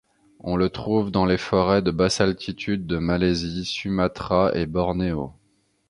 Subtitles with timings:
[0.39, 5.33] On le trouve dans les forêts de basse altitude de Malaisie, Sumatra et Bornéo.